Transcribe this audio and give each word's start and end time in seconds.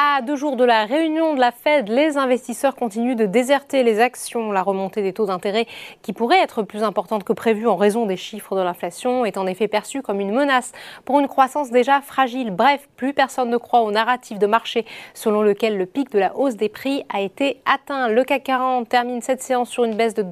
À 0.00 0.22
deux 0.22 0.36
jours 0.36 0.54
de 0.54 0.62
la 0.62 0.84
réunion 0.84 1.34
de 1.34 1.40
la 1.40 1.50
Fed, 1.50 1.88
les 1.88 2.16
investisseurs 2.18 2.76
continuent 2.76 3.16
de 3.16 3.26
déserter 3.26 3.82
les 3.82 3.98
actions. 3.98 4.52
La 4.52 4.62
remontée 4.62 5.02
des 5.02 5.12
taux 5.12 5.26
d'intérêt, 5.26 5.66
qui 6.02 6.12
pourrait 6.12 6.38
être 6.38 6.62
plus 6.62 6.84
importante 6.84 7.24
que 7.24 7.32
prévu 7.32 7.66
en 7.66 7.74
raison 7.74 8.06
des 8.06 8.16
chiffres 8.16 8.54
de 8.54 8.60
l'inflation, 8.60 9.24
est 9.24 9.36
en 9.36 9.44
effet 9.48 9.66
perçue 9.66 10.00
comme 10.00 10.20
une 10.20 10.30
menace 10.30 10.70
pour 11.04 11.18
une 11.18 11.26
croissance 11.26 11.72
déjà 11.72 12.00
fragile. 12.00 12.52
Bref, 12.52 12.88
plus 12.94 13.12
personne 13.12 13.50
ne 13.50 13.56
croit 13.56 13.80
au 13.80 13.90
narratif 13.90 14.38
de 14.38 14.46
marché 14.46 14.86
selon 15.14 15.42
lequel 15.42 15.76
le 15.76 15.84
pic 15.84 16.12
de 16.12 16.20
la 16.20 16.36
hausse 16.36 16.54
des 16.54 16.68
prix 16.68 17.02
a 17.12 17.20
été 17.20 17.60
atteint. 17.66 18.06
Le 18.06 18.22
CAC 18.22 18.44
40 18.44 18.88
termine 18.88 19.20
cette 19.20 19.42
séance 19.42 19.68
sur 19.68 19.82
une 19.82 19.96
baisse 19.96 20.14
de 20.14 20.22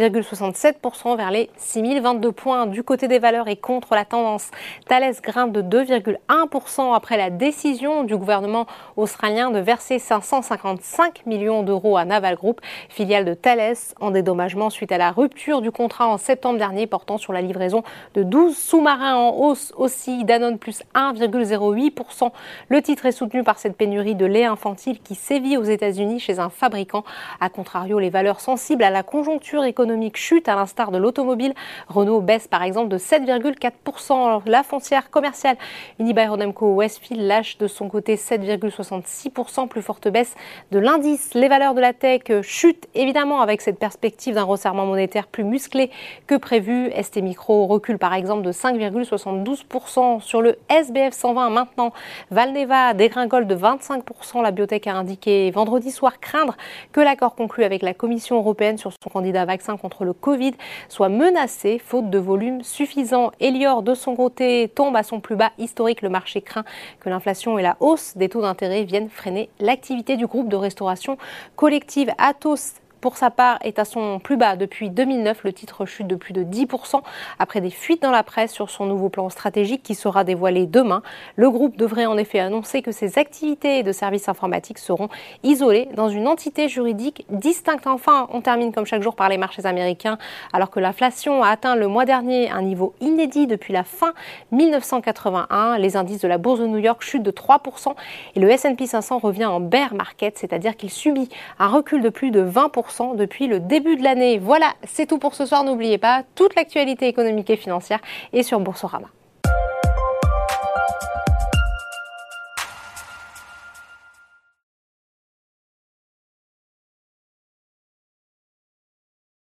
2,67% 0.00 1.16
vers 1.16 1.30
les 1.30 1.48
6022 1.58 2.32
points. 2.32 2.66
Du 2.66 2.82
côté 2.82 3.06
des 3.06 3.20
valeurs 3.20 3.46
et 3.46 3.56
contre 3.56 3.94
la 3.94 4.04
tendance, 4.04 4.50
Thales 4.88 5.14
grimpe 5.22 5.52
de 5.52 5.62
2,1% 5.62 6.92
après 6.92 7.16
la 7.16 7.30
décision 7.30 8.02
du 8.02 8.16
gouvernement 8.16 8.66
australien 8.96 9.50
de 9.50 9.58
verser 9.58 9.98
555 9.98 11.26
millions 11.26 11.62
d'euros 11.62 11.96
à 11.96 12.04
Naval 12.04 12.36
Group, 12.36 12.60
filiale 12.88 13.24
de 13.24 13.34
Thales, 13.34 13.76
en 14.00 14.10
dédommagement 14.10 14.70
suite 14.70 14.92
à 14.92 14.98
la 14.98 15.10
rupture 15.10 15.60
du 15.60 15.70
contrat 15.70 16.08
en 16.08 16.18
septembre 16.18 16.58
dernier 16.58 16.86
portant 16.86 17.18
sur 17.18 17.32
la 17.32 17.42
livraison 17.42 17.82
de 18.14 18.22
12 18.22 18.56
sous-marins 18.56 19.16
en 19.16 19.36
hausse 19.36 19.72
aussi 19.76 20.24
Danone 20.24 20.58
plus 20.58 20.82
1,08%. 20.94 22.30
Le 22.68 22.82
titre 22.82 23.06
est 23.06 23.12
soutenu 23.12 23.42
par 23.42 23.58
cette 23.58 23.76
pénurie 23.76 24.14
de 24.14 24.26
lait 24.26 24.44
infantile 24.44 25.00
qui 25.00 25.14
sévit 25.14 25.56
aux 25.56 25.64
États-Unis 25.64 26.20
chez 26.20 26.38
un 26.38 26.48
fabricant. 26.48 27.04
A 27.40 27.48
contrario, 27.48 27.98
les 27.98 28.10
valeurs 28.10 28.40
sensibles 28.40 28.82
à 28.82 28.90
la 28.90 29.02
conjoncture 29.02 29.64
économique 29.64 30.16
chutent 30.16 30.48
à 30.48 30.54
l'instar 30.54 30.90
de 30.90 30.98
l'automobile. 30.98 31.54
Renault 31.88 32.20
baisse 32.20 32.48
par 32.48 32.62
exemple 32.62 32.88
de 32.88 32.98
7,4%. 32.98 34.42
La 34.46 34.62
foncière 34.62 35.10
commerciale 35.10 35.56
Unibail-Rodamco 35.98 36.74
Westfield 36.74 37.22
lâche 37.22 37.58
de 37.58 37.66
son 37.66 37.88
côté 37.88 38.16
7,6%. 38.16 38.85
66%, 38.86 39.68
plus 39.68 39.82
forte 39.82 40.08
baisse 40.08 40.34
de 40.70 40.78
l'indice. 40.78 41.30
Les 41.34 41.48
valeurs 41.48 41.74
de 41.74 41.80
la 41.80 41.92
tech 41.92 42.22
chutent 42.42 42.88
évidemment 42.94 43.40
avec 43.40 43.60
cette 43.60 43.78
perspective 43.78 44.34
d'un 44.34 44.44
resserrement 44.44 44.86
monétaire 44.86 45.26
plus 45.26 45.44
musclé 45.44 45.90
que 46.26 46.34
prévu. 46.34 46.90
ST 47.00 47.16
Micro 47.22 47.66
recule 47.66 47.98
par 47.98 48.14
exemple 48.14 48.42
de 48.42 48.52
5,72% 48.52 50.20
sur 50.20 50.42
le 50.42 50.56
SBF 50.68 51.12
120 51.12 51.50
maintenant. 51.50 51.92
Valneva 52.30 52.94
dégringole 52.94 53.46
de 53.46 53.56
25%. 53.56 54.42
La 54.42 54.50
biotech 54.50 54.86
a 54.86 54.94
indiqué 54.94 55.50
vendredi 55.50 55.90
soir 55.90 56.20
craindre 56.20 56.56
que 56.92 57.00
l'accord 57.00 57.34
conclu 57.34 57.64
avec 57.64 57.82
la 57.82 57.94
Commission 57.94 58.36
européenne 58.36 58.78
sur 58.78 58.92
son 58.92 59.10
candidat 59.10 59.44
vaccin 59.44 59.76
contre 59.76 60.04
le 60.04 60.12
Covid 60.12 60.52
soit 60.88 61.08
menacé 61.08 61.78
faute 61.78 62.10
de 62.10 62.18
volume 62.18 62.62
suffisant. 62.62 63.32
Elior 63.40 63.82
de 63.82 63.94
son 63.94 64.16
côté 64.16 64.70
tombe 64.74 64.96
à 64.96 65.02
son 65.02 65.20
plus 65.20 65.36
bas 65.36 65.52
historique. 65.58 66.02
Le 66.02 66.08
marché 66.08 66.40
craint 66.40 66.64
que 67.00 67.08
l'inflation 67.08 67.58
et 67.58 67.62
la 67.62 67.76
hausse 67.80 68.16
des 68.16 68.28
taux 68.28 68.42
d'intérêt 68.42 68.75
viennent 68.84 69.10
freiner 69.10 69.48
l'activité 69.60 70.16
du 70.16 70.26
groupe 70.26 70.48
de 70.48 70.56
restauration 70.56 71.16
collective 71.56 72.10
Atos 72.18 72.74
pour 73.06 73.16
sa 73.16 73.30
part, 73.30 73.60
est 73.62 73.78
à 73.78 73.84
son 73.84 74.18
plus 74.18 74.36
bas 74.36 74.56
depuis 74.56 74.90
2009. 74.90 75.44
Le 75.44 75.52
titre 75.52 75.86
chute 75.86 76.08
de 76.08 76.16
plus 76.16 76.32
de 76.32 76.42
10% 76.42 77.02
après 77.38 77.60
des 77.60 77.70
fuites 77.70 78.02
dans 78.02 78.10
la 78.10 78.24
presse 78.24 78.50
sur 78.50 78.68
son 78.68 78.84
nouveau 78.84 79.10
plan 79.10 79.30
stratégique 79.30 79.84
qui 79.84 79.94
sera 79.94 80.24
dévoilé 80.24 80.66
demain. 80.66 81.02
Le 81.36 81.48
groupe 81.48 81.76
devrait 81.76 82.06
en 82.06 82.18
effet 82.18 82.40
annoncer 82.40 82.82
que 82.82 82.90
ses 82.90 83.16
activités 83.16 83.84
de 83.84 83.92
services 83.92 84.28
informatiques 84.28 84.78
seront 84.78 85.08
isolées 85.44 85.88
dans 85.94 86.08
une 86.08 86.26
entité 86.26 86.68
juridique 86.68 87.24
distincte. 87.30 87.86
Enfin, 87.86 88.26
on 88.32 88.40
termine 88.40 88.72
comme 88.72 88.86
chaque 88.86 89.02
jour 89.02 89.14
par 89.14 89.28
les 89.28 89.38
marchés 89.38 89.66
américains 89.66 90.18
alors 90.52 90.70
que 90.70 90.80
l'inflation 90.80 91.44
a 91.44 91.50
atteint 91.50 91.76
le 91.76 91.86
mois 91.86 92.06
dernier 92.06 92.50
un 92.50 92.62
niveau 92.62 92.92
inédit 93.00 93.46
depuis 93.46 93.72
la 93.72 93.84
fin 93.84 94.14
1981. 94.50 95.78
Les 95.78 95.96
indices 95.96 96.22
de 96.22 96.26
la 96.26 96.38
bourse 96.38 96.58
de 96.58 96.66
New 96.66 96.78
York 96.78 97.02
chutent 97.02 97.22
de 97.22 97.30
3% 97.30 97.94
et 98.34 98.40
le 98.40 98.50
S&P 98.50 98.84
500 98.84 99.18
revient 99.18 99.46
en 99.46 99.60
bear 99.60 99.94
market, 99.94 100.36
c'est-à-dire 100.38 100.76
qu'il 100.76 100.90
subit 100.90 101.28
un 101.60 101.68
recul 101.68 102.02
de 102.02 102.08
plus 102.08 102.32
de 102.32 102.44
20% 102.44 102.95
depuis 103.14 103.46
le 103.46 103.60
début 103.60 103.96
de 103.96 104.02
l'année. 104.02 104.38
Voilà, 104.38 104.74
c'est 104.84 105.06
tout 105.06 105.18
pour 105.18 105.34
ce 105.34 105.46
soir. 105.46 105.64
N'oubliez 105.64 105.98
pas, 105.98 106.22
toute 106.34 106.54
l'actualité 106.54 107.06
économique 107.08 107.50
et 107.50 107.56
financière 107.56 108.00
est 108.32 108.42
sur 108.42 108.60
Boursorama. 108.60 109.08